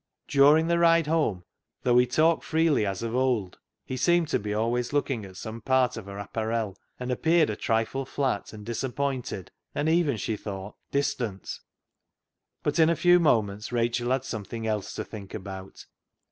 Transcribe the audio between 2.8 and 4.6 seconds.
as of old, he seemed to be